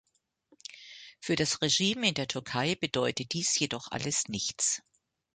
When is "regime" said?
1.61-2.07